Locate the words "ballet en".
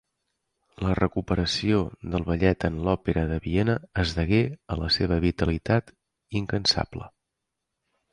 2.29-2.79